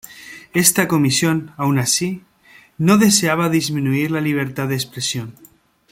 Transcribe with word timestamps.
Esta 0.63 0.83
comisión, 0.93 1.37
aun 1.61 1.77
así, 1.85 2.09
no 2.79 2.97
desea 2.97 3.49
disminuir 3.49 4.09
la 4.09 4.19
libertad 4.27 4.67
de 4.67 4.73
expresión. 4.73 5.35